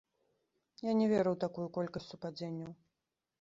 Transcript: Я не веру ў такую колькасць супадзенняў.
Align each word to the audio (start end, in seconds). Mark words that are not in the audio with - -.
Я 0.89 0.93
не 1.01 1.07
веру 1.11 1.29
ў 1.33 1.41
такую 1.45 1.67
колькасць 1.77 2.09
супадзенняў. 2.15 2.73